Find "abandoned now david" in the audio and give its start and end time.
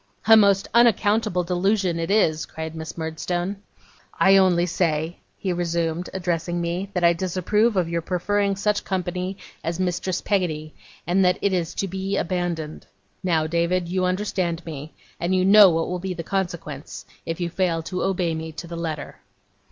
12.17-13.87